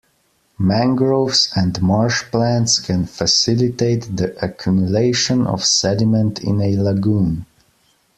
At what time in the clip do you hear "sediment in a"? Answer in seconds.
5.63-6.75